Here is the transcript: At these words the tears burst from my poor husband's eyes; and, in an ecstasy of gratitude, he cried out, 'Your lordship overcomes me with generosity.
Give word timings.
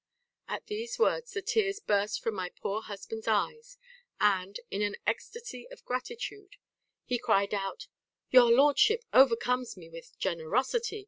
At 0.47 0.65
these 0.65 0.97
words 0.97 1.31
the 1.33 1.43
tears 1.43 1.79
burst 1.79 2.23
from 2.23 2.33
my 2.33 2.49
poor 2.49 2.81
husband's 2.81 3.27
eyes; 3.27 3.77
and, 4.19 4.59
in 4.71 4.81
an 4.81 4.95
ecstasy 5.05 5.67
of 5.69 5.85
gratitude, 5.85 6.55
he 7.05 7.19
cried 7.19 7.53
out, 7.53 7.85
'Your 8.31 8.51
lordship 8.51 9.03
overcomes 9.13 9.77
me 9.77 9.89
with 9.89 10.17
generosity. 10.17 10.99